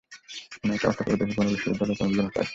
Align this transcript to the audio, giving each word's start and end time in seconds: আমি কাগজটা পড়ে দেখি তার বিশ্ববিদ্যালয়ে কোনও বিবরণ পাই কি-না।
আমি 0.63 0.77
কাগজটা 0.77 1.03
পড়ে 1.05 1.17
দেখি 1.19 1.33
তার 1.37 1.47
বিশ্ববিদ্যালয়ে 1.47 1.97
কোনও 1.99 2.09
বিবরণ 2.11 2.29
পাই 2.29 2.39
কি-না। 2.39 2.49